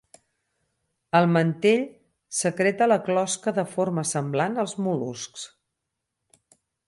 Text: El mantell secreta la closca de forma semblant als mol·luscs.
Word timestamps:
El 1.19 1.27
mantell 1.33 1.83
secreta 2.37 2.89
la 2.91 2.97
closca 3.09 3.55
de 3.59 3.67
forma 3.75 4.07
semblant 4.13 4.59
als 4.65 4.75
mol·luscs. 4.87 5.47